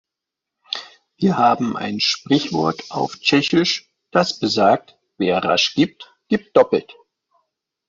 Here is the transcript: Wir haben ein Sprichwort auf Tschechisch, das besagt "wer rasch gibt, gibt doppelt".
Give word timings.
Wir 1.17 1.37
haben 1.37 1.77
ein 1.77 1.99
Sprichwort 1.99 2.85
auf 2.89 3.19
Tschechisch, 3.19 3.87
das 4.09 4.39
besagt 4.39 4.97
"wer 5.19 5.37
rasch 5.43 5.75
gibt, 5.75 6.15
gibt 6.27 6.57
doppelt". 6.57 6.95